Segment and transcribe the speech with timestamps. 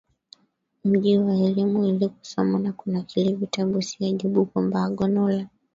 [0.83, 5.47] mji wa elimu ili kusoma na kunakili vitabu Si ajabu kwamba Agano la